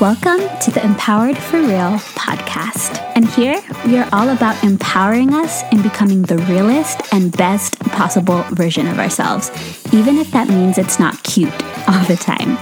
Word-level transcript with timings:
Welcome 0.00 0.40
to 0.58 0.72
the 0.72 0.84
Empowered 0.84 1.38
for 1.38 1.56
Real 1.60 1.98
podcast. 2.16 2.98
And 3.14 3.28
here 3.28 3.62
we 3.86 3.96
are 3.96 4.08
all 4.12 4.30
about 4.30 4.62
empowering 4.64 5.32
us 5.32 5.62
in 5.70 5.82
becoming 5.82 6.22
the 6.22 6.38
realest 6.38 7.00
and 7.12 7.34
best 7.34 7.78
possible 7.78 8.42
version 8.50 8.88
of 8.88 8.98
ourselves, 8.98 9.52
even 9.94 10.18
if 10.18 10.32
that 10.32 10.48
means 10.48 10.78
it's 10.78 10.98
not 10.98 11.22
cute 11.22 11.52
all 11.88 12.04
the 12.06 12.16
time. 12.20 12.58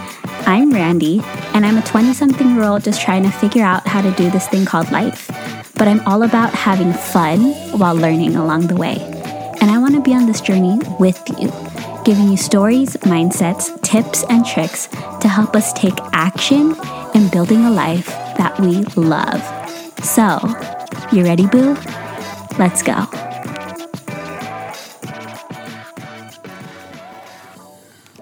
I'm 0.47 0.73
Randy, 0.73 1.23
and 1.55 1.65
I'm 1.65 1.79
a 1.79 1.83
20 1.83 2.13
something 2.13 2.55
year 2.55 2.65
old 2.65 2.85
just 2.85 3.01
trying 3.01 3.23
to 3.23 3.31
figure 3.31 3.65
out 3.65 3.89
how 3.89 4.03
to 4.03 4.11
do 4.11 4.31
this 4.31 4.47
thing 4.49 4.67
called 4.67 4.93
life. 4.93 5.29
But 5.77 5.89
I'm 5.89 6.07
all 6.07 6.25
about 6.25 6.53
having 6.53 6.93
fun 6.93 7.55
while 7.79 7.95
learning 7.95 8.37
along 8.37 8.67
the 8.67 8.77
way. 8.77 8.99
And 9.63 9.71
I 9.71 9.79
want 9.79 9.95
to 9.95 10.03
be 10.03 10.13
on 10.13 10.27
this 10.27 10.43
journey 10.43 10.79
with 11.01 11.19
you, 11.41 11.51
giving 12.05 12.29
you 12.29 12.37
stories, 12.37 12.91
mindsets, 12.99 13.81
tips, 13.83 14.23
and 14.25 14.45
tricks 14.45 14.89
help 15.33 15.57
us 15.57 15.73
take 15.73 15.99
action 16.13 16.77
in 17.15 17.27
building 17.29 17.65
a 17.65 17.71
life 17.71 18.07
that 18.37 18.55
we 18.61 18.85
love. 19.03 19.41
So, 20.05 20.39
you 21.11 21.25
ready, 21.25 21.47
boo? 21.47 21.75
Let's 22.59 22.83
go. 22.83 22.93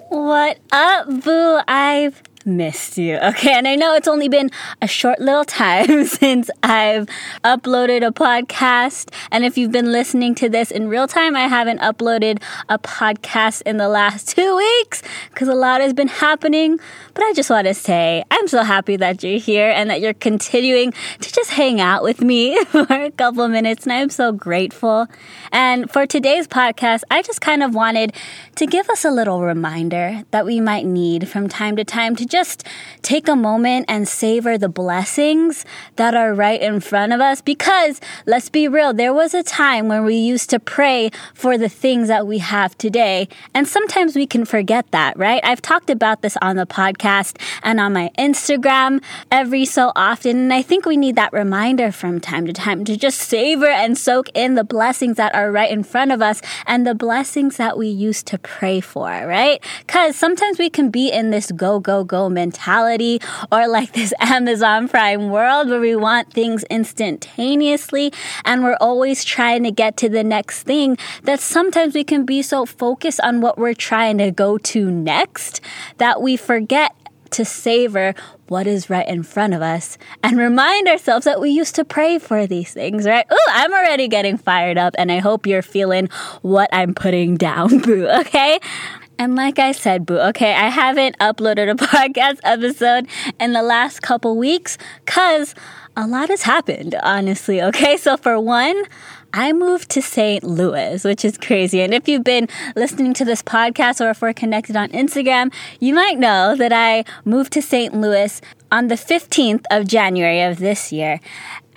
What 0.07 0.59
up, 0.71 1.07
boo? 1.21 1.59
I've 1.67 2.23
missed 2.45 2.97
you. 2.97 3.17
Okay, 3.17 3.53
and 3.53 3.67
I 3.67 3.75
know 3.75 3.93
it's 3.95 4.07
only 4.07 4.29
been 4.29 4.49
a 4.81 4.87
short 4.87 5.19
little 5.19 5.45
time 5.45 6.05
since 6.05 6.49
I've 6.63 7.07
uploaded 7.43 8.05
a 8.05 8.11
podcast. 8.11 9.13
And 9.31 9.45
if 9.45 9.57
you've 9.57 9.71
been 9.71 9.91
listening 9.91 10.35
to 10.35 10.49
this 10.49 10.71
in 10.71 10.87
real 10.87 11.07
time, 11.07 11.35
I 11.35 11.47
haven't 11.47 11.79
uploaded 11.79 12.41
a 12.69 12.79
podcast 12.79 13.61
in 13.63 13.77
the 13.77 13.89
last 13.89 14.29
two 14.35 14.55
weeks 14.55 15.03
because 15.29 15.47
a 15.47 15.53
lot 15.53 15.81
has 15.81 15.93
been 15.93 16.07
happening. 16.07 16.79
But 17.13 17.23
I 17.23 17.33
just 17.33 17.49
want 17.49 17.67
to 17.67 17.73
say 17.73 18.23
I'm 18.31 18.47
so 18.47 18.63
happy 18.63 18.95
that 18.97 19.23
you're 19.23 19.39
here 19.39 19.69
and 19.69 19.89
that 19.89 20.01
you're 20.01 20.13
continuing 20.13 20.93
to 21.19 21.31
just 21.31 21.51
hang 21.51 21.81
out 21.81 22.03
with 22.03 22.21
me 22.21 22.63
for 22.65 22.85
a 22.89 23.11
couple 23.11 23.47
minutes. 23.47 23.85
And 23.85 23.93
I'm 23.93 24.09
so 24.09 24.31
grateful. 24.31 25.07
And 25.51 25.89
for 25.91 26.05
today's 26.07 26.47
podcast, 26.47 27.03
I 27.11 27.21
just 27.21 27.41
kind 27.41 27.63
of 27.63 27.75
wanted 27.75 28.13
to 28.55 28.65
give 28.65 28.89
us 28.89 29.05
a 29.05 29.11
little 29.11 29.41
reminder 29.41 30.23
that 30.31 30.45
we 30.45 30.59
might 30.59 30.85
need 30.85 31.27
from 31.27 31.49
time 31.49 31.75
to 31.75 31.83
time 31.83 32.15
to 32.15 32.25
just 32.31 32.65
take 33.01 33.27
a 33.27 33.35
moment 33.35 33.85
and 33.89 34.07
savor 34.07 34.57
the 34.57 34.69
blessings 34.69 35.65
that 35.97 36.15
are 36.15 36.33
right 36.33 36.61
in 36.61 36.79
front 36.79 37.11
of 37.11 37.19
us. 37.19 37.41
Because 37.41 37.99
let's 38.25 38.49
be 38.49 38.67
real, 38.67 38.93
there 38.93 39.13
was 39.13 39.33
a 39.33 39.43
time 39.43 39.89
when 39.89 40.05
we 40.05 40.15
used 40.15 40.49
to 40.51 40.59
pray 40.59 41.11
for 41.33 41.57
the 41.57 41.67
things 41.67 42.07
that 42.07 42.25
we 42.25 42.37
have 42.37 42.77
today. 42.77 43.27
And 43.53 43.67
sometimes 43.67 44.15
we 44.15 44.25
can 44.25 44.45
forget 44.45 44.89
that, 44.91 45.17
right? 45.19 45.41
I've 45.43 45.61
talked 45.61 45.89
about 45.89 46.21
this 46.21 46.37
on 46.41 46.55
the 46.55 46.65
podcast 46.65 47.37
and 47.63 47.79
on 47.79 47.93
my 47.93 48.09
Instagram 48.17 49.03
every 49.29 49.65
so 49.65 49.91
often. 49.95 50.37
And 50.37 50.53
I 50.53 50.61
think 50.61 50.85
we 50.85 50.95
need 50.95 51.17
that 51.17 51.33
reminder 51.33 51.91
from 51.91 52.21
time 52.21 52.45
to 52.47 52.53
time 52.53 52.85
to 52.85 52.95
just 52.95 53.19
savor 53.19 53.67
and 53.67 53.97
soak 53.97 54.29
in 54.33 54.55
the 54.55 54.63
blessings 54.63 55.17
that 55.17 55.35
are 55.35 55.51
right 55.51 55.69
in 55.69 55.83
front 55.83 56.11
of 56.13 56.21
us 56.21 56.41
and 56.65 56.87
the 56.87 56.95
blessings 56.95 57.57
that 57.57 57.77
we 57.77 57.87
used 57.87 58.25
to 58.27 58.37
pray 58.37 58.79
for, 58.79 59.09
right? 59.09 59.61
Because 59.85 60.15
sometimes 60.15 60.57
we 60.57 60.69
can 60.69 60.89
be 60.89 61.11
in 61.11 61.31
this 61.31 61.51
go, 61.51 61.79
go, 61.79 62.05
go 62.05 62.20
mentality 62.29 63.19
or 63.51 63.67
like 63.67 63.93
this 63.93 64.13
Amazon 64.19 64.87
Prime 64.87 65.29
world 65.29 65.69
where 65.69 65.79
we 65.79 65.95
want 65.95 66.31
things 66.31 66.63
instantaneously 66.65 68.13
and 68.45 68.63
we're 68.63 68.77
always 68.79 69.23
trying 69.23 69.63
to 69.63 69.71
get 69.71 69.97
to 69.97 70.09
the 70.09 70.23
next 70.23 70.63
thing 70.63 70.97
that 71.23 71.39
sometimes 71.39 71.95
we 71.95 72.03
can 72.03 72.25
be 72.25 72.41
so 72.41 72.65
focused 72.65 73.19
on 73.21 73.41
what 73.41 73.57
we're 73.57 73.73
trying 73.73 74.17
to 74.17 74.31
go 74.31 74.57
to 74.57 74.91
next 74.91 75.61
that 75.97 76.21
we 76.21 76.37
forget 76.37 76.95
to 77.31 77.45
savor 77.45 78.13
what 78.47 78.67
is 78.67 78.89
right 78.89 79.07
in 79.07 79.23
front 79.23 79.53
of 79.53 79.61
us 79.61 79.97
and 80.21 80.37
remind 80.37 80.87
ourselves 80.87 81.25
that 81.25 81.39
we 81.39 81.49
used 81.49 81.75
to 81.75 81.85
pray 81.85 82.19
for 82.19 82.45
these 82.45 82.73
things, 82.73 83.05
right? 83.05 83.25
Oh, 83.29 83.51
I'm 83.53 83.71
already 83.71 84.07
getting 84.07 84.37
fired 84.37 84.77
up 84.77 84.93
and 84.97 85.11
I 85.11 85.19
hope 85.19 85.47
you're 85.47 85.61
feeling 85.61 86.09
what 86.41 86.69
I'm 86.73 86.93
putting 86.93 87.35
down, 87.35 87.79
boo, 87.81 88.07
okay? 88.07 88.59
And 89.21 89.35
like 89.35 89.59
I 89.59 89.71
said, 89.71 90.07
boo, 90.07 90.17
okay, 90.17 90.55
I 90.55 90.69
haven't 90.69 91.15
uploaded 91.19 91.69
a 91.69 91.75
podcast 91.85 92.39
episode 92.43 93.07
in 93.39 93.53
the 93.53 93.61
last 93.61 94.01
couple 94.01 94.35
weeks 94.35 94.79
because 95.05 95.53
a 95.95 96.07
lot 96.07 96.29
has 96.29 96.41
happened, 96.41 96.95
honestly, 97.03 97.61
okay? 97.61 97.97
So 97.97 98.17
for 98.17 98.39
one, 98.39 98.81
I 99.31 99.53
moved 99.53 99.89
to 99.91 100.01
St. 100.01 100.43
Louis, 100.43 101.03
which 101.03 101.23
is 101.23 101.37
crazy. 101.37 101.81
And 101.81 101.93
if 101.93 102.07
you've 102.07 102.23
been 102.23 102.49
listening 102.75 103.13
to 103.13 103.23
this 103.23 103.43
podcast 103.43 104.03
or 104.03 104.09
if 104.09 104.23
we're 104.23 104.33
connected 104.33 104.75
on 104.75 104.89
Instagram, 104.89 105.53
you 105.79 105.93
might 105.93 106.17
know 106.17 106.55
that 106.55 106.73
I 106.73 107.03
moved 107.23 107.53
to 107.53 107.61
St. 107.61 107.93
Louis 107.93 108.41
on 108.71 108.87
the 108.87 108.95
15th 108.95 109.65
of 109.69 109.87
January 109.87 110.41
of 110.41 110.57
this 110.57 110.91
year. 110.91 111.19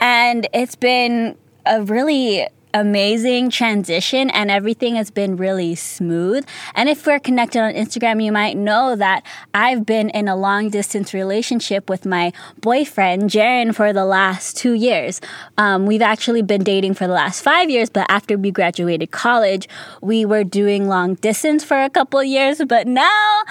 And 0.00 0.48
it's 0.54 0.76
been 0.76 1.36
a 1.66 1.82
really 1.82 2.46
amazing 2.74 3.48
transition 3.48 4.28
and 4.30 4.50
everything 4.50 4.96
has 4.96 5.10
been 5.10 5.36
really 5.36 5.74
smooth. 5.74 6.44
And 6.74 6.88
if 6.88 7.06
we're 7.06 7.20
connected 7.20 7.60
on 7.60 7.72
Instagram, 7.72 8.22
you 8.22 8.32
might 8.32 8.56
know 8.56 8.96
that 8.96 9.24
I've 9.54 9.86
been 9.86 10.10
in 10.10 10.28
a 10.28 10.36
long 10.36 10.68
distance 10.68 11.14
relationship 11.14 11.88
with 11.88 12.04
my 12.04 12.32
boyfriend, 12.60 13.30
Jaron, 13.30 13.74
for 13.74 13.92
the 13.92 14.04
last 14.04 14.56
two 14.56 14.74
years. 14.74 15.20
Um, 15.56 15.86
we've 15.86 16.02
actually 16.02 16.42
been 16.42 16.64
dating 16.64 16.94
for 16.94 17.06
the 17.06 17.14
last 17.14 17.42
five 17.42 17.70
years, 17.70 17.88
but 17.88 18.06
after 18.10 18.36
we 18.36 18.50
graduated 18.50 19.12
college, 19.12 19.68
we 20.02 20.24
were 20.24 20.44
doing 20.44 20.88
long 20.88 21.14
distance 21.14 21.62
for 21.62 21.80
a 21.80 21.88
couple 21.88 22.22
years, 22.24 22.60
but 22.66 22.86
now, 22.88 23.42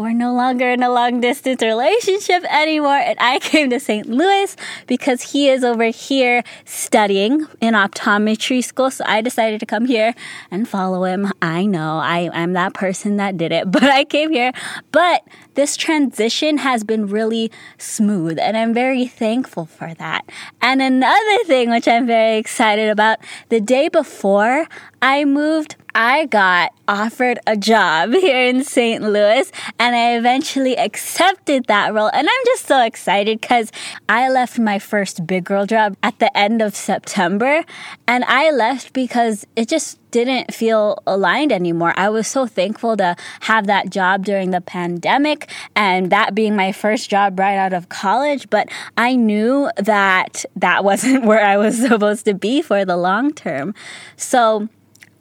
we're 0.00 0.14
no 0.14 0.32
longer 0.32 0.70
in 0.70 0.82
a 0.82 0.88
long 0.88 1.20
distance 1.20 1.60
relationship 1.60 2.42
anymore. 2.50 2.96
And 2.96 3.18
I 3.20 3.38
came 3.38 3.68
to 3.68 3.78
St. 3.78 4.06
Louis 4.08 4.56
because 4.86 5.20
he 5.20 5.50
is 5.50 5.62
over 5.62 5.84
here 5.84 6.42
studying 6.64 7.46
in 7.60 7.74
optometry 7.74 8.64
school. 8.64 8.90
So 8.90 9.04
I 9.06 9.20
decided 9.20 9.60
to 9.60 9.66
come 9.66 9.84
here 9.84 10.14
and 10.50 10.66
follow 10.66 11.04
him. 11.04 11.30
I 11.42 11.66
know 11.66 11.98
I, 11.98 12.30
I'm 12.32 12.54
that 12.54 12.72
person 12.72 13.18
that 13.18 13.36
did 13.36 13.52
it, 13.52 13.70
but 13.70 13.84
I 13.84 14.04
came 14.04 14.32
here. 14.32 14.52
But 14.90 15.22
this 15.54 15.76
transition 15.76 16.58
has 16.58 16.82
been 16.82 17.06
really 17.06 17.50
smooth 17.76 18.38
and 18.38 18.56
I'm 18.56 18.72
very 18.72 19.06
thankful 19.06 19.66
for 19.66 19.92
that. 19.94 20.24
And 20.62 20.80
another 20.80 21.38
thing 21.44 21.68
which 21.68 21.86
I'm 21.86 22.06
very 22.06 22.38
excited 22.38 22.88
about, 22.88 23.18
the 23.50 23.60
day 23.60 23.88
before 23.88 24.66
I 25.02 25.26
moved, 25.26 25.76
I 25.94 26.26
got 26.26 26.72
offered 26.86 27.38
a 27.46 27.56
job 27.56 28.12
here 28.14 28.42
in 28.48 28.64
St. 28.64 29.02
Louis 29.02 29.50
and 29.78 29.96
I 29.96 30.16
eventually 30.16 30.76
accepted 30.76 31.66
that 31.66 31.94
role. 31.94 32.10
And 32.12 32.28
I'm 32.28 32.44
just 32.46 32.66
so 32.66 32.82
excited 32.82 33.40
because 33.40 33.72
I 34.08 34.28
left 34.28 34.58
my 34.58 34.78
first 34.78 35.26
big 35.26 35.44
girl 35.44 35.66
job 35.66 35.96
at 36.02 36.18
the 36.18 36.36
end 36.36 36.62
of 36.62 36.74
September 36.74 37.64
and 38.06 38.24
I 38.24 38.50
left 38.50 38.92
because 38.92 39.46
it 39.56 39.68
just 39.68 39.98
didn't 40.10 40.52
feel 40.52 41.00
aligned 41.06 41.52
anymore. 41.52 41.94
I 41.96 42.08
was 42.08 42.26
so 42.26 42.46
thankful 42.46 42.96
to 42.96 43.16
have 43.40 43.66
that 43.66 43.90
job 43.90 44.24
during 44.24 44.50
the 44.50 44.60
pandemic 44.60 45.48
and 45.76 46.10
that 46.10 46.34
being 46.34 46.56
my 46.56 46.72
first 46.72 47.08
job 47.08 47.38
right 47.38 47.56
out 47.56 47.72
of 47.72 47.88
college, 47.88 48.50
but 48.50 48.68
I 48.96 49.14
knew 49.14 49.70
that 49.76 50.44
that 50.56 50.84
wasn't 50.90 51.24
where 51.24 51.44
I 51.44 51.56
was 51.56 51.78
supposed 51.88 52.24
to 52.24 52.34
be 52.34 52.62
for 52.62 52.84
the 52.84 52.96
long 52.96 53.32
term. 53.32 53.74
So 54.16 54.68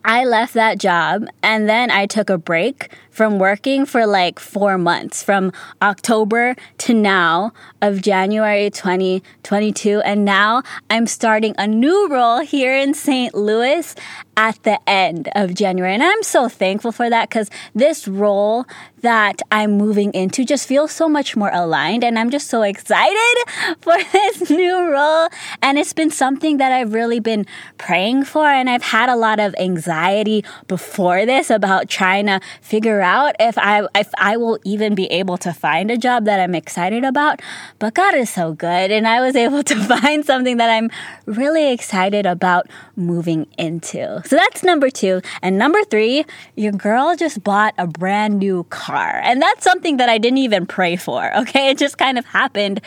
I 0.04 0.24
left 0.24 0.54
that 0.54 0.78
job 0.78 1.26
and 1.44 1.68
then 1.68 1.92
I 1.92 2.06
took 2.06 2.30
a 2.30 2.38
break 2.38 2.90
from 3.12 3.38
working 3.38 3.86
for 3.86 4.08
like 4.08 4.40
four 4.40 4.78
months 4.78 5.22
from 5.22 5.52
October 5.82 6.56
to 6.80 6.94
now 6.94 7.52
of 7.82 8.02
January 8.02 8.70
2022. 8.70 10.00
And 10.02 10.24
now 10.24 10.64
I'm 10.90 11.06
starting 11.06 11.54
a 11.58 11.68
new 11.68 12.08
role 12.08 12.40
here 12.40 12.74
in 12.74 12.94
St. 12.94 13.36
Louis 13.36 13.94
at 14.38 14.64
the 14.64 14.80
end 14.90 15.28
of 15.36 15.54
January. 15.54 15.94
And 15.94 16.04
I'm 16.04 16.24
so 16.24 16.48
thankful 16.48 16.94
for 16.94 17.10
that 17.10 17.28
because 17.28 17.50
this 17.76 18.08
role 18.08 18.66
that 19.02 19.42
I'm 19.52 19.78
moving 19.78 20.12
into 20.14 20.46
just 20.46 20.68
feels 20.68 20.92
so 20.92 21.08
much 21.08 21.36
more 21.36 21.52
aligned. 21.54 22.04
And 22.04 22.18
I'm 22.18 22.30
just 22.30 22.48
so 22.48 22.62
excited 22.62 23.38
for 23.80 23.98
this 24.12 24.50
new 24.50 24.90
role. 24.92 25.30
And 25.62 25.78
it's 25.78 25.94
been 25.94 26.12
something 26.12 26.58
that 26.58 26.72
I've 26.72 26.94
really 26.94 27.20
been 27.20 27.46
praying 27.78 28.26
for. 28.26 28.48
And 28.48 28.70
I've 28.70 28.84
had 28.84 29.10
a 29.10 29.16
lot 29.16 29.40
of 29.40 29.56
anxiety 29.60 30.44
before 30.68 31.26
this 31.26 31.50
about 31.50 31.90
trying 31.90 32.26
to 32.28 32.40
figure 32.62 33.02
out 33.02 33.36
if 33.40 33.58
I, 33.58 33.88
if 33.96 34.10
I 34.18 34.38
will 34.38 34.60
even 34.64 34.96
be 34.96 35.06
able 35.08 35.38
to 35.38 35.54
find 35.54 35.92
a 35.92 35.98
job 35.98 36.26
that 36.26 36.40
I'm 36.40 36.56
excited 36.56 37.04
about. 37.04 37.42
But 37.80 37.94
God 37.94 38.16
is 38.16 38.30
so 38.30 38.54
good. 38.54 38.92
And 38.92 39.08
I 39.08 39.22
was 39.22 39.36
able 39.36 39.64
to 39.64 39.76
find 40.00 40.26
something 40.26 40.58
that 40.58 40.70
I'm 40.70 40.90
really 41.26 41.72
excited 41.72 42.26
about 42.26 42.68
moving 42.96 43.48
into. 43.58 44.22
So 44.26 44.36
that's 44.36 44.64
number 44.64 44.90
two. 44.90 45.22
And 45.42 45.58
number 45.58 45.84
three, 45.84 46.26
your 46.56 46.72
girl 46.72 47.16
just 47.16 47.44
bought 47.44 47.74
a 47.78 47.88
brand 47.88 48.40
new 48.40 48.66
car. 48.70 48.89
And 48.98 49.42
that's 49.42 49.64
something 49.64 49.98
that 49.98 50.10
I 50.10 50.18
didn't 50.18 50.40
even 50.40 50.66
pray 50.66 50.96
for, 50.96 51.36
okay? 51.42 51.70
It 51.70 51.78
just 51.78 51.98
kind 51.98 52.18
of 52.18 52.26
happened. 52.26 52.82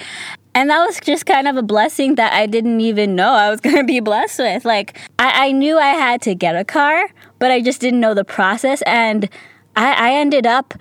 And 0.55 0.69
that 0.69 0.85
was 0.85 1.01
just 1.01 1.25
kind 1.25 1.49
of 1.49 1.57
a 1.57 1.63
blessing 1.63 2.17
that 2.17 2.33
I 2.33 2.47
didn't 2.47 2.81
even 2.81 3.17
know 3.17 3.33
I 3.33 3.51
was 3.51 3.61
going 3.63 3.77
to 3.77 3.85
be 3.85 4.01
blessed 4.01 4.39
with. 4.39 4.65
Like, 4.65 4.99
I, 5.19 5.49
I, 5.49 5.53
knew 5.53 5.79
I 5.79 5.91
had 5.91 6.21
to 6.23 6.35
get 6.35 6.57
a 6.57 6.65
car, 6.65 7.09
but 7.39 7.51
I 7.51 7.61
just 7.61 7.81
didn't 7.81 8.01
know 8.01 8.15
the 8.15 8.25
process. 8.25 8.83
And 8.83 9.29
I, 9.77 10.11
I 10.11 10.15
ended 10.15 10.47
up 10.47 10.75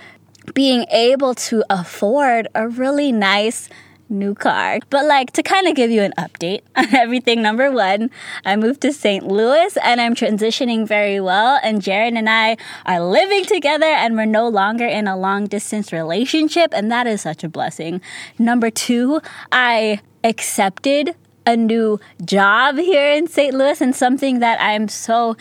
being 0.53 0.85
able 0.91 1.35
to 1.35 1.63
afford 1.69 2.47
a 2.55 2.67
really 2.67 3.11
nice 3.11 3.69
new 4.11 4.35
car. 4.35 4.79
But 4.89 5.05
like 5.05 5.31
to 5.33 5.43
kind 5.43 5.67
of 5.67 5.75
give 5.75 5.89
you 5.89 6.01
an 6.01 6.13
update 6.17 6.61
on 6.75 6.93
everything, 6.93 7.41
number 7.41 7.71
one, 7.71 8.11
I 8.45 8.55
moved 8.55 8.81
to 8.81 8.93
St. 8.93 9.25
Louis 9.27 9.77
and 9.83 9.99
I'm 9.99 10.13
transitioning 10.13 10.85
very 10.87 11.19
well. 11.19 11.59
And 11.63 11.81
Jared 11.81 12.13
and 12.13 12.29
I 12.29 12.57
are 12.85 13.01
living 13.01 13.45
together 13.45 13.85
and 13.85 14.15
we're 14.15 14.25
no 14.25 14.47
longer 14.47 14.85
in 14.85 15.07
a 15.07 15.17
long 15.17 15.47
distance 15.47 15.91
relationship. 15.91 16.73
And 16.73 16.91
that 16.91 17.07
is 17.07 17.21
such 17.21 17.43
a 17.43 17.49
blessing. 17.49 18.01
Number 18.37 18.69
two, 18.69 19.21
I 19.51 20.01
accepted 20.23 21.15
a 21.45 21.57
new 21.57 21.99
job 22.23 22.77
here 22.77 23.11
in 23.13 23.27
St. 23.27 23.53
Louis 23.53 23.81
and 23.81 23.95
something 23.95 24.39
that 24.39 24.61
I'm 24.61 24.87
so 24.87 25.35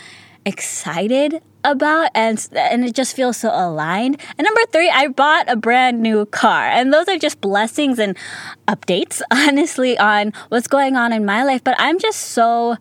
excited 0.46 1.42
about 1.64 2.10
and 2.14 2.48
and 2.52 2.84
it 2.84 2.94
just 2.94 3.14
feels 3.14 3.36
so 3.38 3.50
aligned. 3.52 4.20
And 4.38 4.44
number 4.44 4.60
3, 4.70 4.90
I 4.90 5.08
bought 5.08 5.50
a 5.50 5.56
brand 5.56 6.00
new 6.00 6.26
car. 6.26 6.64
And 6.66 6.92
those 6.92 7.08
are 7.08 7.18
just 7.18 7.40
blessings 7.40 7.98
and 7.98 8.16
updates 8.68 9.20
honestly 9.30 9.98
on 9.98 10.32
what's 10.48 10.68
going 10.68 10.96
on 10.96 11.12
in 11.12 11.24
my 11.24 11.44
life, 11.44 11.62
but 11.64 11.74
I'm 11.78 11.98
just 11.98 12.20
so 12.20 12.76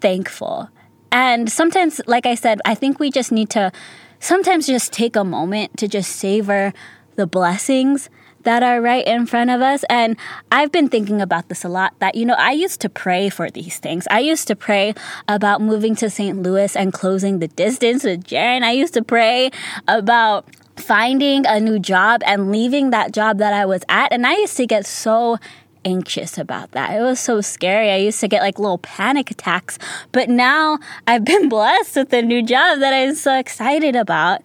thankful. 0.00 0.70
And 1.12 1.50
sometimes 1.50 2.00
like 2.06 2.26
I 2.26 2.34
said, 2.34 2.60
I 2.64 2.74
think 2.74 2.98
we 2.98 3.10
just 3.10 3.32
need 3.32 3.50
to 3.50 3.72
sometimes 4.20 4.66
just 4.66 4.92
take 4.92 5.16
a 5.16 5.24
moment 5.24 5.76
to 5.78 5.88
just 5.88 6.10
savor 6.16 6.72
the 7.16 7.26
blessings 7.26 8.10
that 8.46 8.62
are 8.62 8.80
right 8.80 9.06
in 9.06 9.26
front 9.26 9.50
of 9.50 9.60
us. 9.60 9.84
And 9.90 10.16
I've 10.50 10.70
been 10.70 10.88
thinking 10.88 11.20
about 11.20 11.48
this 11.48 11.64
a 11.64 11.68
lot 11.68 11.98
that, 11.98 12.14
you 12.14 12.24
know, 12.24 12.36
I 12.38 12.52
used 12.52 12.80
to 12.80 12.88
pray 12.88 13.28
for 13.28 13.50
these 13.50 13.78
things. 13.78 14.06
I 14.08 14.20
used 14.20 14.46
to 14.48 14.56
pray 14.56 14.94
about 15.26 15.60
moving 15.60 15.96
to 15.96 16.08
St. 16.08 16.40
Louis 16.40 16.74
and 16.76 16.92
closing 16.92 17.40
the 17.40 17.48
distance 17.48 18.04
with 18.04 18.24
Jaren. 18.24 18.62
I 18.62 18.70
used 18.70 18.94
to 18.94 19.02
pray 19.02 19.50
about 19.88 20.46
finding 20.76 21.44
a 21.46 21.58
new 21.58 21.80
job 21.80 22.22
and 22.24 22.52
leaving 22.52 22.90
that 22.90 23.12
job 23.12 23.38
that 23.38 23.52
I 23.52 23.66
was 23.66 23.82
at. 23.88 24.12
And 24.12 24.24
I 24.26 24.36
used 24.36 24.56
to 24.58 24.66
get 24.66 24.86
so 24.86 25.38
anxious 25.84 26.38
about 26.38 26.70
that. 26.70 26.96
It 26.96 27.00
was 27.02 27.18
so 27.18 27.40
scary. 27.40 27.90
I 27.90 27.96
used 27.96 28.20
to 28.20 28.28
get 28.28 28.42
like 28.42 28.60
little 28.60 28.78
panic 28.78 29.30
attacks. 29.30 29.78
But 30.12 30.28
now 30.28 30.78
I've 31.06 31.24
been 31.24 31.48
blessed 31.56 31.96
with 31.96 32.12
a 32.12 32.22
new 32.22 32.44
job 32.44 32.78
that 32.78 32.94
I'm 32.94 33.16
so 33.16 33.36
excited 33.36 33.96
about. 33.96 34.42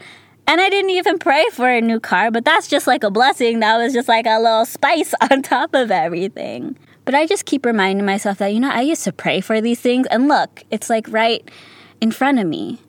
And 0.52 0.60
I 0.60 0.68
didn't 0.68 0.90
even 0.90 1.18
pray 1.18 1.46
for 1.54 1.70
a 1.70 1.80
new 1.80 2.02
car, 2.02 2.30
but 2.30 2.44
that's 2.44 2.68
just 2.68 2.86
like 2.86 3.06
a 3.06 3.10
blessing. 3.10 3.62
That 3.62 3.78
was 3.78 3.94
just 3.94 4.10
like 4.10 4.26
a 4.26 4.38
little 4.38 4.66
spice 4.66 5.14
on 5.32 5.44
top 5.44 5.74
of 5.74 5.92
everything. 5.92 6.78
But 7.06 7.16
I 7.16 7.26
just 7.26 7.46
keep 7.46 7.66
reminding 7.66 8.06
myself 8.06 8.40
that, 8.40 8.54
you 8.54 8.60
know, 8.60 8.70
I 8.70 8.82
used 8.82 9.06
to 9.06 9.14
pray 9.14 9.40
for 9.40 9.62
these 9.62 9.80
things, 9.80 10.08
and 10.08 10.28
look, 10.28 10.64
it's 10.70 10.90
like 10.90 11.08
right 11.08 11.50
in 12.02 12.12
front 12.12 12.40
of 12.40 12.48
me. 12.48 12.80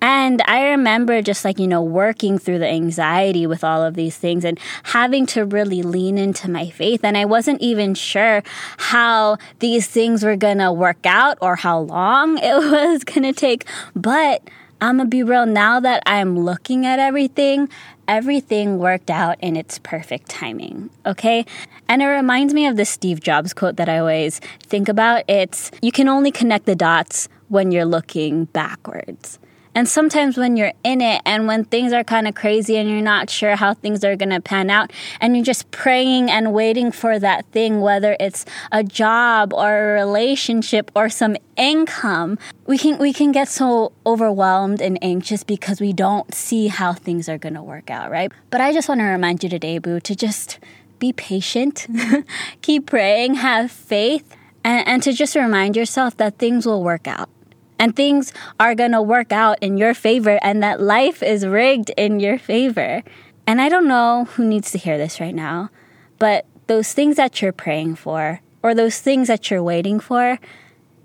And 0.00 0.40
I 0.46 0.68
remember 0.68 1.20
just 1.20 1.44
like, 1.44 1.58
you 1.58 1.68
know, 1.68 1.82
working 1.82 2.38
through 2.38 2.58
the 2.58 2.68
anxiety 2.68 3.46
with 3.46 3.62
all 3.62 3.82
of 3.82 3.96
these 3.96 4.16
things 4.16 4.42
and 4.42 4.58
having 4.84 5.26
to 5.26 5.44
really 5.44 5.82
lean 5.82 6.16
into 6.16 6.50
my 6.50 6.70
faith. 6.70 7.04
And 7.04 7.18
I 7.18 7.26
wasn't 7.26 7.60
even 7.60 7.92
sure 7.92 8.42
how 8.78 9.36
these 9.58 9.86
things 9.86 10.24
were 10.24 10.36
going 10.36 10.56
to 10.56 10.72
work 10.72 11.04
out 11.04 11.36
or 11.42 11.56
how 11.56 11.80
long 11.80 12.38
it 12.42 12.54
was 12.54 13.04
going 13.04 13.24
to 13.24 13.34
take. 13.34 13.66
But 13.94 14.42
I'm 14.80 14.96
gonna 14.96 15.08
be 15.08 15.22
real 15.22 15.44
now 15.44 15.78
that 15.80 16.02
I'm 16.06 16.38
looking 16.38 16.86
at 16.86 16.98
everything, 16.98 17.68
everything 18.08 18.78
worked 18.78 19.10
out 19.10 19.36
in 19.40 19.54
its 19.54 19.78
perfect 19.78 20.30
timing, 20.30 20.88
okay? 21.04 21.44
And 21.86 22.00
it 22.00 22.06
reminds 22.06 22.54
me 22.54 22.66
of 22.66 22.76
the 22.76 22.86
Steve 22.86 23.20
Jobs 23.20 23.52
quote 23.52 23.76
that 23.76 23.90
I 23.90 23.98
always 23.98 24.40
think 24.60 24.88
about. 24.88 25.24
It's 25.28 25.70
you 25.82 25.92
can 25.92 26.08
only 26.08 26.30
connect 26.30 26.64
the 26.64 26.74
dots 26.74 27.28
when 27.48 27.72
you're 27.72 27.84
looking 27.84 28.46
backwards. 28.46 29.38
And 29.74 29.88
sometimes 29.88 30.36
when 30.36 30.56
you're 30.56 30.72
in 30.82 31.00
it 31.00 31.22
and 31.24 31.46
when 31.46 31.64
things 31.64 31.92
are 31.92 32.02
kind 32.02 32.26
of 32.26 32.34
crazy 32.34 32.76
and 32.76 32.90
you're 32.90 33.00
not 33.00 33.30
sure 33.30 33.54
how 33.54 33.74
things 33.74 34.04
are 34.04 34.16
going 34.16 34.30
to 34.30 34.40
pan 34.40 34.68
out 34.68 34.92
and 35.20 35.36
you're 35.36 35.44
just 35.44 35.70
praying 35.70 36.30
and 36.30 36.52
waiting 36.52 36.90
for 36.90 37.18
that 37.18 37.46
thing, 37.46 37.80
whether 37.80 38.16
it's 38.18 38.44
a 38.72 38.82
job 38.82 39.52
or 39.54 39.90
a 39.90 39.92
relationship 39.92 40.90
or 40.96 41.08
some 41.08 41.36
income, 41.56 42.38
we 42.66 42.78
can, 42.78 42.98
we 42.98 43.12
can 43.12 43.30
get 43.30 43.48
so 43.48 43.92
overwhelmed 44.04 44.80
and 44.80 44.98
anxious 45.02 45.44
because 45.44 45.80
we 45.80 45.92
don't 45.92 46.34
see 46.34 46.66
how 46.66 46.92
things 46.92 47.28
are 47.28 47.38
going 47.38 47.54
to 47.54 47.62
work 47.62 47.90
out, 47.90 48.10
right? 48.10 48.32
But 48.50 48.60
I 48.60 48.72
just 48.72 48.88
want 48.88 49.00
to 49.00 49.04
remind 49.04 49.44
you 49.44 49.48
today, 49.48 49.78
Boo, 49.78 50.00
to 50.00 50.16
just 50.16 50.58
be 50.98 51.12
patient, 51.12 51.86
keep 52.62 52.86
praying, 52.86 53.34
have 53.34 53.70
faith, 53.70 54.36
and, 54.64 54.86
and 54.86 55.02
to 55.04 55.12
just 55.12 55.36
remind 55.36 55.76
yourself 55.76 56.16
that 56.16 56.38
things 56.38 56.66
will 56.66 56.82
work 56.82 57.06
out 57.06 57.28
and 57.80 57.96
things 57.96 58.32
are 58.60 58.74
going 58.74 58.92
to 58.92 59.00
work 59.00 59.32
out 59.32 59.58
in 59.62 59.78
your 59.78 59.94
favor 59.94 60.38
and 60.42 60.62
that 60.62 60.80
life 60.80 61.22
is 61.22 61.46
rigged 61.46 61.90
in 61.96 62.20
your 62.20 62.38
favor. 62.38 63.02
And 63.46 63.60
I 63.60 63.70
don't 63.70 63.88
know 63.88 64.26
who 64.36 64.44
needs 64.44 64.70
to 64.72 64.78
hear 64.78 64.98
this 64.98 65.18
right 65.18 65.34
now, 65.34 65.70
but 66.18 66.44
those 66.66 66.92
things 66.92 67.16
that 67.16 67.40
you're 67.40 67.52
praying 67.52 67.96
for 67.96 68.42
or 68.62 68.74
those 68.74 69.00
things 69.00 69.28
that 69.28 69.50
you're 69.50 69.62
waiting 69.62 69.98
for, 69.98 70.38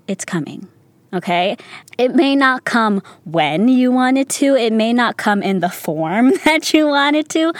it's 0.06 0.26
coming. 0.26 0.68
Okay? 1.14 1.56
It 1.98 2.14
may 2.14 2.36
not 2.36 2.66
come 2.66 3.02
when 3.24 3.70
you 3.70 3.90
want 3.90 4.18
it 4.18 4.28
to, 4.42 4.56
it 4.56 4.74
may 4.74 4.92
not 4.92 5.16
come 5.16 5.42
in 5.42 5.62
the 5.62 5.70
form 5.70 6.34
that 6.46 6.74
you 6.74 6.88
want 6.88 7.16
it 7.16 7.30
to, 7.30 7.54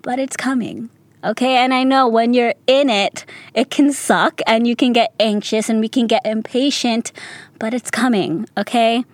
but 0.00 0.18
it's 0.18 0.38
coming. 0.38 0.88
Okay, 1.24 1.56
and 1.56 1.72
I 1.72 1.84
know 1.84 2.06
when 2.06 2.34
you're 2.34 2.52
in 2.66 2.90
it, 2.90 3.24
it 3.54 3.70
can 3.70 3.94
suck 3.94 4.42
and 4.46 4.66
you 4.66 4.76
can 4.76 4.92
get 4.92 5.14
anxious 5.18 5.70
and 5.70 5.80
we 5.80 5.88
can 5.88 6.06
get 6.06 6.20
impatient, 6.26 7.12
but 7.58 7.72
it's 7.72 7.90
coming, 7.90 8.46
okay? 8.58 9.06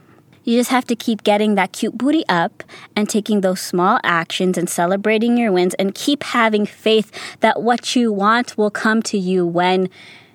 You 0.42 0.58
just 0.58 0.70
have 0.70 0.86
to 0.86 0.96
keep 0.96 1.22
getting 1.22 1.54
that 1.54 1.70
cute 1.70 1.96
booty 1.96 2.24
up 2.28 2.64
and 2.96 3.08
taking 3.08 3.42
those 3.42 3.60
small 3.60 4.00
actions 4.02 4.58
and 4.58 4.68
celebrating 4.68 5.36
your 5.36 5.52
wins 5.52 5.74
and 5.74 5.94
keep 5.94 6.24
having 6.24 6.66
faith 6.66 7.12
that 7.40 7.62
what 7.62 7.94
you 7.94 8.12
want 8.12 8.58
will 8.58 8.72
come 8.72 9.02
to 9.02 9.16
you 9.16 9.46
when 9.46 9.88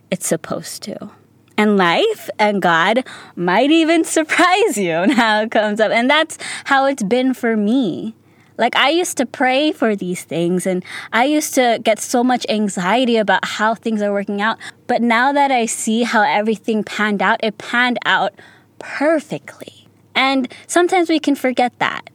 it's 0.10 0.27
supposed 0.27 0.81
to. 0.83 1.10
And 1.57 1.75
life 1.75 2.30
and 2.39 2.62
God 2.62 3.04
might 3.36 3.72
even 3.72 4.06
surprise 4.06 4.77
you 4.77 4.94
on 4.94 5.10
how 5.10 5.42
it 5.42 5.51
comes 5.51 5.81
up. 5.81 5.92
And 5.92 6.10
that's 6.10 6.38
how 6.63 6.86
it's 6.86 7.04
been 7.04 7.33
for 7.33 7.57
me. 7.57 8.16
Like, 8.57 8.75
I 8.75 8.90
used 8.90 9.18
to 9.18 9.25
pray 9.25 9.72
for 9.72 9.96
these 9.96 10.24
things 10.24 10.66
and 10.66 10.84
I 11.12 11.25
used 11.25 11.54
to 11.56 11.80
get 11.84 12.00
so 12.00 12.24
much 12.24 12.46
anxiety 12.50 13.18
about 13.18 13.46
how 13.46 13.75
things 13.75 14.02
are 14.02 14.12
working 14.12 14.42
out. 14.42 14.57
But 14.88 15.02
now 15.02 15.34
that 15.34 15.52
I 15.52 15.66
see 15.66 16.04
how 16.04 16.22
everything 16.22 16.84
panned 16.84 17.22
out, 17.22 17.40
it 17.44 17.57
panned 17.57 18.00
out 18.06 18.34
perfectly. 18.80 19.88
And 20.13 20.52
sometimes 20.68 21.10
we 21.10 21.19
can 21.19 21.36
forget 21.36 21.78
that. 21.80 22.10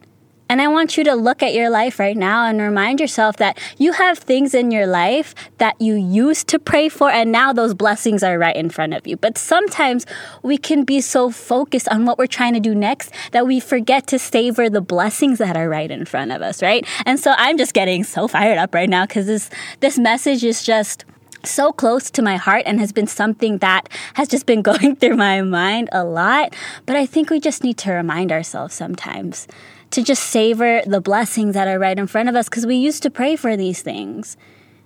And 0.50 0.60
I 0.60 0.66
want 0.66 0.96
you 0.96 1.04
to 1.04 1.14
look 1.14 1.44
at 1.44 1.54
your 1.54 1.70
life 1.70 2.00
right 2.00 2.16
now 2.16 2.44
and 2.44 2.60
remind 2.60 2.98
yourself 2.98 3.36
that 3.36 3.56
you 3.78 3.92
have 3.92 4.18
things 4.18 4.52
in 4.52 4.72
your 4.72 4.84
life 4.84 5.32
that 5.58 5.80
you 5.80 5.94
used 5.94 6.48
to 6.48 6.58
pray 6.58 6.88
for, 6.88 7.08
and 7.08 7.30
now 7.30 7.52
those 7.52 7.72
blessings 7.72 8.24
are 8.24 8.36
right 8.36 8.56
in 8.56 8.68
front 8.68 8.92
of 8.92 9.06
you. 9.06 9.16
But 9.16 9.38
sometimes 9.38 10.06
we 10.42 10.58
can 10.58 10.82
be 10.82 11.00
so 11.00 11.30
focused 11.30 11.88
on 11.88 12.04
what 12.04 12.18
we're 12.18 12.26
trying 12.26 12.54
to 12.54 12.60
do 12.60 12.74
next 12.74 13.12
that 13.30 13.46
we 13.46 13.60
forget 13.60 14.08
to 14.08 14.18
savor 14.18 14.68
the 14.68 14.80
blessings 14.80 15.38
that 15.38 15.56
are 15.56 15.68
right 15.68 15.88
in 15.88 16.04
front 16.04 16.32
of 16.32 16.42
us, 16.42 16.62
right? 16.62 16.84
And 17.06 17.20
so 17.20 17.32
I'm 17.36 17.56
just 17.56 17.72
getting 17.72 18.02
so 18.02 18.26
fired 18.26 18.58
up 18.58 18.74
right 18.74 18.90
now 18.90 19.06
because 19.06 19.26
this, 19.26 19.50
this 19.78 20.00
message 20.00 20.42
is 20.42 20.64
just 20.64 21.04
so 21.44 21.72
close 21.72 22.10
to 22.10 22.22
my 22.22 22.36
heart 22.36 22.64
and 22.66 22.80
has 22.80 22.92
been 22.92 23.06
something 23.06 23.58
that 23.58 23.88
has 24.14 24.26
just 24.26 24.46
been 24.46 24.62
going 24.70 24.96
through 24.96 25.16
my 25.16 25.42
mind 25.42 25.88
a 25.92 26.02
lot. 26.02 26.56
But 26.86 26.96
I 26.96 27.06
think 27.06 27.30
we 27.30 27.38
just 27.38 27.62
need 27.62 27.78
to 27.78 27.92
remind 27.92 28.32
ourselves 28.32 28.74
sometimes 28.74 29.46
to 29.90 30.02
just 30.02 30.24
savor 30.24 30.82
the 30.86 31.00
blessings 31.00 31.54
that 31.54 31.68
are 31.68 31.78
right 31.78 31.98
in 31.98 32.06
front 32.06 32.28
of 32.28 32.36
us 32.36 32.48
because 32.48 32.66
we 32.66 32.76
used 32.76 33.02
to 33.02 33.10
pray 33.10 33.36
for 33.36 33.56
these 33.56 33.82
things 33.82 34.36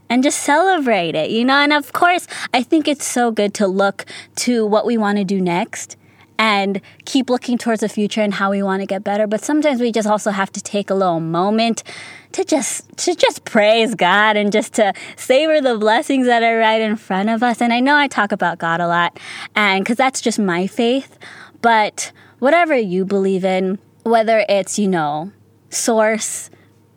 and 0.09 0.23
just 0.23 0.41
celebrate 0.41 1.15
it, 1.15 1.31
you 1.31 1.45
know? 1.45 1.55
And 1.55 1.73
of 1.73 1.93
course, 1.93 2.27
I 2.53 2.63
think 2.63 2.89
it's 2.89 3.07
so 3.07 3.31
good 3.31 3.55
to 3.55 3.67
look 3.67 4.05
to 4.37 4.67
what 4.67 4.87
we 4.87 4.97
want 4.97 5.19
to 5.19 5.25
do 5.25 5.41
next 5.41 5.97
and 6.39 6.81
keep 7.05 7.31
looking 7.31 7.59
towards 7.59 7.81
the 7.81 7.89
future 7.89 8.21
and 8.21 8.35
how 8.35 8.51
we 8.51 8.63
want 8.63 8.81
to 8.81 8.87
get 8.87 9.05
better. 9.05 9.27
But 9.27 9.43
sometimes 9.43 9.81
we 9.81 9.93
just 9.93 10.09
also 10.09 10.31
have 10.31 10.51
to 10.53 10.61
take 10.61 10.91
a 10.91 10.95
little 10.95 11.21
moment 11.21 11.85
to 12.33 12.45
just 12.45 12.97
to 12.99 13.15
just 13.15 13.45
praise 13.45 13.95
God 13.95 14.37
and 14.37 14.51
just 14.51 14.75
to 14.75 14.93
savor 15.17 15.61
the 15.61 15.79
blessings 15.79 16.27
that 16.27 16.43
are 16.43 16.59
right 16.59 16.81
in 16.81 16.97
front 16.97 17.31
of 17.31 17.43
us. 17.43 17.61
And 17.61 17.73
I 17.73 17.81
know 17.81 17.97
I 17.97 18.09
talk 18.09 18.33
about 18.33 18.59
God 18.59 18.81
a 18.81 18.89
lot 18.89 19.19
and 19.55 19.87
cuz 19.87 19.97
that's 19.97 20.21
just 20.21 20.39
my 20.39 20.67
faith, 20.67 21.19
but 21.63 22.11
whatever 22.41 22.77
you 22.77 23.05
believe 23.05 23.45
in, 23.45 23.79
whether 24.05 24.45
it's, 24.49 24.79
you 24.79 24.89
know, 24.89 25.33
source 25.71 26.51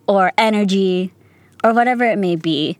or 0.06 0.32
energy 0.38 1.12
or 1.64 1.74
whatever 1.74 2.04
it 2.04 2.18
may 2.18 2.36
be, 2.36 2.78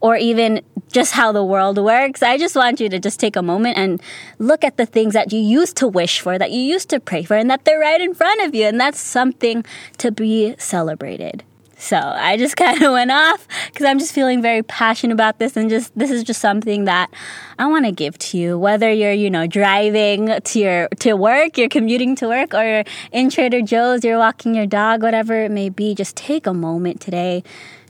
or 0.00 0.16
even 0.16 0.62
just 0.90 1.12
how 1.12 1.32
the 1.32 1.44
world 1.44 1.78
works, 1.78 2.22
I 2.22 2.38
just 2.38 2.56
want 2.56 2.80
you 2.80 2.88
to 2.88 2.98
just 2.98 3.18
take 3.18 3.36
a 3.36 3.42
moment 3.42 3.76
and 3.76 4.02
look 4.38 4.64
at 4.64 4.76
the 4.76 4.86
things 4.86 5.14
that 5.14 5.32
you 5.32 5.40
used 5.40 5.76
to 5.78 5.88
wish 5.88 6.20
for, 6.20 6.38
that 6.38 6.50
you 6.50 6.60
used 6.60 6.88
to 6.90 7.00
pray 7.00 7.22
for, 7.24 7.36
and 7.36 7.50
that 7.50 7.64
they're 7.64 7.80
right 7.80 8.00
in 8.00 8.14
front 8.14 8.40
of 8.42 8.54
you. 8.54 8.64
And 8.64 8.80
that's 8.80 9.00
something 9.00 9.64
to 9.98 10.10
be 10.10 10.54
celebrated. 10.58 11.42
So 11.78 11.96
I 11.96 12.36
just 12.36 12.56
kind 12.64 12.82
of 12.82 12.92
went 12.92 13.10
off 13.10 13.46
because 13.66 13.86
I'm 13.86 13.98
just 13.98 14.12
feeling 14.12 14.42
very 14.42 14.62
passionate 14.62 15.12
about 15.12 15.38
this, 15.38 15.56
and 15.56 15.70
just 15.70 15.96
this 15.98 16.10
is 16.10 16.24
just 16.24 16.40
something 16.40 16.84
that 16.84 17.10
I 17.58 17.66
want 17.66 17.84
to 17.86 17.92
give 17.92 18.18
to 18.18 18.38
you. 18.38 18.58
Whether 18.58 18.92
you're, 18.92 19.12
you 19.12 19.30
know, 19.30 19.46
driving 19.46 20.40
to 20.40 20.58
your 20.58 20.88
to 21.00 21.14
work, 21.14 21.58
you're 21.58 21.68
commuting 21.68 22.16
to 22.16 22.28
work, 22.28 22.54
or 22.54 22.64
you're 22.64 22.84
in 23.12 23.30
Trader 23.30 23.62
Joe's, 23.62 24.04
you're 24.04 24.18
walking 24.18 24.54
your 24.54 24.66
dog, 24.66 25.02
whatever 25.02 25.44
it 25.44 25.50
may 25.50 25.68
be, 25.68 25.94
just 25.94 26.16
take 26.16 26.46
a 26.46 26.54
moment 26.54 27.00
today 27.00 27.42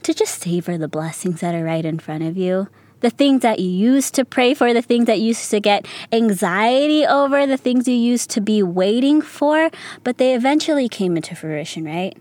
to 0.02 0.12
just 0.12 0.42
savor 0.42 0.76
the 0.76 0.88
blessings 0.88 1.40
that 1.40 1.54
are 1.54 1.64
right 1.64 1.84
in 1.84 1.98
front 1.98 2.24
of 2.24 2.36
you 2.36 2.68
the 3.04 3.10
things 3.10 3.42
that 3.42 3.58
you 3.58 3.68
used 3.68 4.14
to 4.14 4.24
pray 4.24 4.54
for, 4.54 4.72
the 4.72 4.80
things 4.80 5.04
that 5.04 5.18
you 5.18 5.26
used 5.26 5.50
to 5.50 5.60
get 5.60 5.86
anxiety 6.10 7.04
over, 7.04 7.46
the 7.46 7.58
things 7.58 7.86
you 7.86 7.94
used 7.94 8.30
to 8.30 8.40
be 8.40 8.62
waiting 8.62 9.20
for, 9.20 9.70
but 10.02 10.16
they 10.16 10.34
eventually 10.34 10.88
came 10.88 11.14
into 11.14 11.34
fruition, 11.34 11.84
right? 11.84 12.16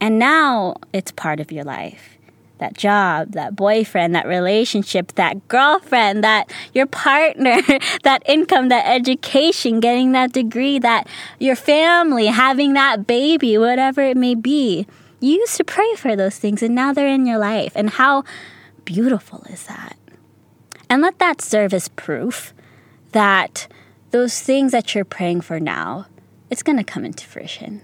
And 0.00 0.18
now 0.18 0.76
it's 0.92 1.12
part 1.12 1.40
of 1.40 1.52
your 1.52 1.64
life 1.64 2.16
that 2.60 2.76
job, 2.76 3.32
that 3.32 3.56
boyfriend, 3.56 4.14
that 4.14 4.26
relationship, 4.26 5.12
that 5.14 5.48
girlfriend, 5.48 6.22
that 6.22 6.52
your 6.74 6.86
partner, 6.86 7.56
that 8.02 8.22
income, 8.26 8.68
that 8.68 8.86
education, 8.86 9.80
getting 9.80 10.12
that 10.12 10.32
degree, 10.32 10.78
that 10.78 11.08
your 11.38 11.56
family, 11.56 12.26
having 12.26 12.74
that 12.74 13.06
baby, 13.06 13.58
whatever 13.58 14.02
it 14.02 14.16
may 14.16 14.34
be. 14.34 14.86
You 15.20 15.32
used 15.36 15.56
to 15.56 15.64
pray 15.64 15.94
for 15.96 16.14
those 16.14 16.36
things 16.36 16.62
and 16.62 16.74
now 16.74 16.92
they're 16.92 17.08
in 17.08 17.26
your 17.26 17.38
life. 17.38 17.72
And 17.74 17.90
how 17.90 18.24
beautiful 18.84 19.42
is 19.50 19.66
that? 19.66 19.96
And 20.88 21.02
let 21.02 21.18
that 21.18 21.40
serve 21.40 21.74
as 21.74 21.88
proof 21.88 22.52
that 23.12 23.68
those 24.10 24.40
things 24.40 24.72
that 24.72 24.94
you're 24.94 25.04
praying 25.04 25.40
for 25.42 25.60
now, 25.60 26.06
it's 26.50 26.62
going 26.62 26.78
to 26.78 26.84
come 26.84 27.04
into 27.04 27.26
fruition. 27.26 27.82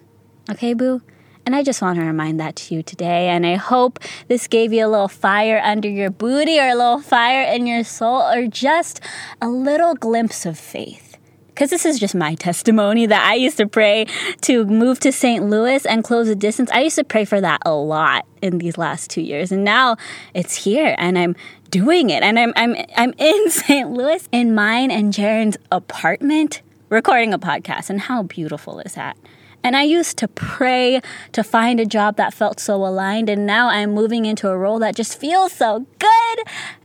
Okay, 0.51 0.75
boo? 0.75 1.03
And 1.47 1.55
I 1.55 1.63
just 1.63 1.81
want 1.81 1.97
to 2.01 2.05
remind 2.05 2.41
that 2.41 2.57
to 2.57 2.75
you 2.75 2.83
today. 2.83 3.29
And 3.29 3.47
I 3.47 3.55
hope 3.55 4.01
this 4.27 4.49
gave 4.49 4.73
you 4.73 4.85
a 4.85 4.89
little 4.89 5.07
fire 5.07 5.61
under 5.63 5.89
your 5.89 6.11
booty 6.11 6.59
or 6.59 6.67
a 6.67 6.75
little 6.75 6.99
fire 6.99 7.43
in 7.55 7.69
your 7.69 7.85
soul 7.85 8.21
or 8.21 8.49
just 8.49 9.01
a 9.41 9.49
little 9.49 9.95
glimpse 9.95 10.45
of 10.45 10.59
faith. 10.59 11.17
Because 11.47 11.71
this 11.71 11.87
is 11.87 12.01
just 12.01 12.17
my 12.17 12.35
testimony 12.35 13.07
that 13.07 13.25
I 13.25 13.35
used 13.35 13.59
to 13.59 13.69
pray 13.69 14.07
to 14.41 14.67
move 14.67 14.99
to 15.01 15.13
St. 15.13 15.49
Louis 15.49 15.87
and 15.87 16.03
close 16.03 16.27
the 16.27 16.35
distance. 16.35 16.69
I 16.73 16.81
used 16.81 16.97
to 16.97 17.05
pray 17.05 17.25
for 17.25 17.41
that 17.41 17.63
a 17.65 17.73
lot 17.73 18.27
in 18.43 18.59
these 18.59 18.77
last 18.77 19.09
two 19.09 19.23
years. 19.23 19.53
And 19.53 19.63
now 19.63 19.97
it's 20.35 20.65
here 20.65 20.97
and 20.99 21.17
I'm 21.17 21.37
doing 21.71 22.11
it. 22.11 22.25
And 22.25 22.41
I'm, 22.41 22.53
I'm, 22.57 22.75
I'm 22.97 23.15
in 23.19 23.51
St. 23.51 23.89
Louis 23.89 24.29
in 24.33 24.53
mine 24.53 24.91
and 24.91 25.15
Jaren's 25.15 25.57
apartment 25.71 26.61
recording 26.89 27.33
a 27.33 27.39
podcast. 27.39 27.89
And 27.89 28.01
how 28.01 28.25
beautiful 28.25 28.81
is 28.81 28.95
that? 28.95 29.17
And 29.63 29.77
I 29.77 29.83
used 29.83 30.17
to 30.19 30.29
pray 30.29 31.01
to 31.33 31.43
find 31.43 31.81
a 31.81 31.87
job 31.87 32.17
that 32.17 32.33
felt 32.33 32.61
so 32.61 32.77
aligned. 32.77 33.29
And 33.29 33.47
now 33.47 33.69
I'm 33.69 33.93
moving 33.93 34.25
into 34.25 34.49
a 34.49 34.57
role 34.57 34.79
that 34.79 34.95
just 34.95 35.19
feels 35.19 35.53
so 35.53 35.87
good. 35.99 36.39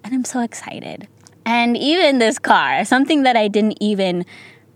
And 0.04 0.13
I'm 0.13 0.25
so 0.25 0.42
excited. 0.42 1.08
And 1.46 1.78
even 1.78 2.20
this 2.20 2.40
car, 2.40 2.86
something 2.86 3.24
that 3.24 3.36
I 3.36 3.48
didn't 3.48 3.78
even 3.82 4.25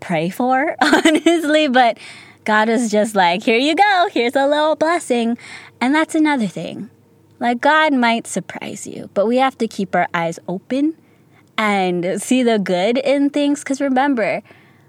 pray 0.00 0.30
for, 0.30 0.76
honestly, 0.82 1.68
but 1.68 1.98
God 2.44 2.68
is 2.68 2.90
just 2.90 3.14
like, 3.14 3.42
here 3.42 3.58
you 3.58 3.74
go, 3.74 4.08
here's 4.12 4.36
a 4.36 4.46
little 4.46 4.76
blessing. 4.76 5.36
And 5.80 5.94
that's 5.94 6.14
another 6.14 6.46
thing. 6.46 6.90
Like, 7.38 7.60
God 7.60 7.92
might 7.92 8.26
surprise 8.26 8.86
you, 8.86 9.10
but 9.12 9.26
we 9.26 9.36
have 9.36 9.58
to 9.58 9.68
keep 9.68 9.94
our 9.94 10.08
eyes 10.14 10.38
open 10.48 10.96
and 11.58 12.20
see 12.22 12.42
the 12.42 12.58
good 12.58 12.98
in 12.98 13.30
things. 13.30 13.60
Because 13.60 13.80
remember, 13.80 14.42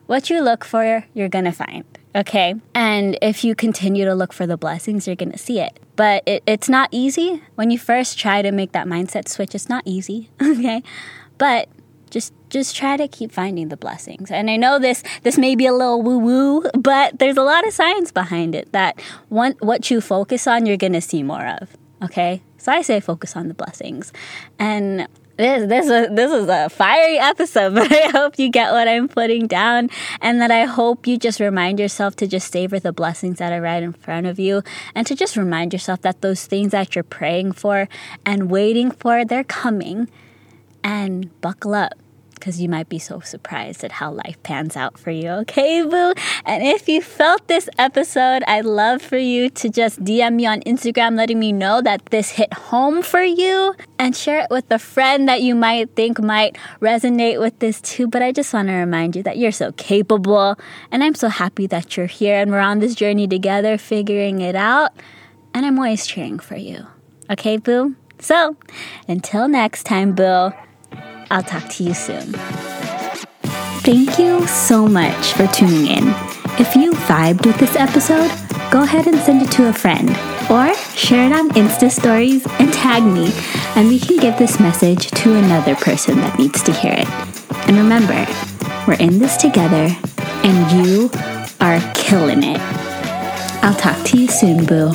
what 0.08 0.30
you 0.30 0.42
look 0.42 0.66
for, 0.66 1.06
you're 1.14 1.30
going 1.30 1.46
to 1.46 1.52
find. 1.52 1.86
Okay. 2.16 2.56
And 2.74 3.18
if 3.22 3.44
you 3.44 3.54
continue 3.54 4.06
to 4.06 4.16
look 4.16 4.34
for 4.34 4.48
the 4.48 4.58
blessings, 4.58 5.06
you're 5.06 5.16
going 5.16 5.32
to 5.32 5.38
see 5.38 5.60
it. 5.60 5.80
But 5.96 6.24
it, 6.26 6.42
it's 6.48 6.68
not 6.68 6.90
easy. 6.92 7.44
When 7.56 7.70
you 7.70 7.78
first 7.78 8.18
try 8.18 8.42
to 8.42 8.52
make 8.52 8.72
that 8.72 8.88
mindset 8.88 9.28
switch, 9.28 9.54
it's 9.54 9.70
not 9.70 9.84
easy. 9.86 10.30
Okay. 10.42 10.82
But 11.38 11.70
just 12.10 12.34
just 12.50 12.76
try 12.76 12.98
to 12.98 13.08
keep 13.08 13.32
finding 13.32 13.68
the 13.68 13.78
blessings 13.78 14.32
and 14.32 14.50
i 14.50 14.56
know 14.56 14.80
this 14.80 15.04
this 15.24 15.38
may 15.38 15.56
be 15.56 15.66
a 15.66 15.74
little 15.74 16.02
woo 16.02 16.18
woo 16.18 16.64
but 16.74 17.20
there's 17.20 17.38
a 17.38 17.44
lot 17.44 17.68
of 17.68 17.74
science 17.74 18.12
behind 18.12 18.56
it 18.56 18.72
that 18.72 19.00
what 19.28 19.92
you 19.92 20.00
focus 20.00 20.48
on 20.48 20.66
you're 20.66 20.78
going 20.78 20.94
to 20.94 21.02
see 21.02 21.22
more 21.22 21.46
of 21.62 21.76
okay 22.02 22.42
so 22.58 22.72
i 22.72 22.82
say 22.82 23.00
focus 23.00 23.36
on 23.36 23.50
the 23.50 23.54
blessings 23.54 24.14
and 24.58 25.08
this 25.38 25.70
this 25.70 25.86
is 25.86 26.16
this 26.16 26.32
is 26.32 26.48
a 26.50 26.70
fiery 26.70 27.18
episode, 27.20 27.76
but 27.76 27.92
I 27.92 28.10
hope 28.10 28.38
you 28.40 28.50
get 28.50 28.72
what 28.72 28.88
I'm 28.88 29.08
putting 29.08 29.48
down, 29.48 29.90
and 30.22 30.42
that 30.42 30.52
I 30.52 30.66
hope 30.66 31.08
you 31.08 31.18
just 31.18 31.40
remind 31.40 31.80
yourself 31.80 32.16
to 32.18 32.28
just 32.28 32.52
savor 32.52 32.80
the 32.80 32.92
blessings 32.92 33.38
that 33.38 33.54
are 33.54 33.62
right 33.62 33.84
in 33.84 33.94
front 33.94 34.28
of 34.28 34.40
you, 34.40 34.64
and 34.96 35.06
to 35.08 35.16
just 35.16 35.38
remind 35.38 35.74
yourself 35.74 36.02
that 36.02 36.22
those 36.22 36.46
things 36.46 36.72
that 36.72 36.96
you're 36.96 37.04
praying 37.04 37.54
for 37.54 37.88
and 38.26 38.50
waiting 38.50 38.92
for, 38.92 39.24
they're 39.24 39.44
coming, 39.44 40.10
and 40.84 41.40
buckle 41.42 41.76
up 41.76 41.94
because 42.40 42.62
you 42.62 42.70
might 42.70 42.90
be 42.90 43.00
so 43.00 43.20
surprised 43.20 43.84
at 43.84 43.92
how 43.94 44.12
life 44.12 44.42
pans 44.44 44.76
out 44.76 44.98
for 44.98 45.12
you, 45.12 45.30
okay, 45.30 45.84
boo? 45.84 46.14
And 46.46 46.64
if 46.64 46.88
you 46.88 47.02
felt 47.02 47.48
this 47.48 47.70
episode, 47.78 48.44
I'd 48.48 48.66
love 48.66 49.02
for 49.02 49.18
you 49.18 49.50
to 49.50 49.70
just 49.70 50.04
DM 50.04 50.36
me 50.36 50.46
on 50.46 50.62
Instagram 50.62 51.18
letting 51.18 51.40
me 51.40 51.52
know 51.52 51.82
that 51.82 52.06
this 52.08 52.32
hit 52.32 52.54
home 52.54 53.02
for 53.02 53.24
you 53.24 53.76
and 54.00 54.16
share 54.16 54.40
it 54.40 54.48
with 54.50 54.70
a 54.72 54.80
friend 54.80 55.28
that 55.28 55.42
you 55.42 55.56
might 55.56 55.96
think 55.96 56.22
might 56.22 56.58
resonate 56.82 57.40
with 57.40 57.58
this 57.60 57.82
too. 57.82 58.08
But 58.08 58.22
I 58.22 58.32
just 58.32 58.54
want 58.54 58.68
to 58.68 58.74
remind 58.76 59.16
you 59.16 59.24
that 59.24 59.38
you're 59.38 59.52
so 59.52 59.72
capable, 59.74 60.56
and 60.92 61.04
I'm 61.04 61.16
so 61.16 61.30
happy 61.30 61.68
that 61.68 61.98
you're 61.98 62.08
here 62.08 62.40
and 62.40 62.52
we're 62.52 62.60
on 62.60 62.80
this 62.80 62.96
journey 62.96 63.28
together, 63.28 63.78
figuring 63.78 64.42
it 64.42 64.56
out. 64.56 64.92
And 65.54 65.66
I'm 65.66 65.78
always 65.80 66.06
cheering 66.06 66.40
for 66.40 66.56
you, 66.56 66.86
okay, 67.32 67.58
boo? 67.58 67.96
So, 68.20 68.58
until 69.08 69.48
next 69.48 69.84
time, 69.84 70.14
boo. 70.14 70.52
I'll 71.30 71.44
talk 71.44 71.68
to 71.70 71.84
you 71.84 71.94
soon. 71.94 72.34
Thank 73.84 74.20
you 74.20 74.46
so 74.48 74.88
much 74.88 75.34
for 75.34 75.48
tuning 75.48 75.88
in. 75.88 76.08
If 76.60 76.76
you 76.76 76.92
vibed 76.92 77.46
with 77.46 77.58
this 77.58 77.76
episode, 77.76 78.32
go 78.72 78.84
ahead 78.84 79.08
and 79.08 79.18
send 79.20 79.42
it 79.42 79.52
to 79.52 79.70
a 79.70 79.74
friend 79.74 80.10
or 80.50 80.74
share 80.96 81.28
it 81.28 81.34
on 81.34 81.50
Insta 81.52 81.92
stories 81.92 82.46
and 82.60 82.74
tag 82.74 83.04
me, 83.04 83.32
and 83.76 83.88
we 83.88 84.00
can 84.00 84.18
give 84.18 84.38
this 84.38 84.60
message 84.60 85.10
to 85.12 85.36
another 85.36 85.76
person 85.76 86.18
that 86.18 86.40
needs 86.40 86.64
to 86.64 86.74
hear 86.74 86.94
it. 86.94 87.08
And 87.68 87.78
remember, 87.78 88.26
we're 88.88 88.96
in 88.96 89.20
this 89.20 89.38
together, 89.38 89.96
and 90.44 90.88
you 90.88 91.10
are 91.60 91.80
killing 91.96 92.44
it. 92.44 92.62
I'll 93.64 93.76
talk 93.76 94.06
to 94.08 94.18
you 94.18 94.28
soon, 94.28 94.66
boo. 94.66 94.92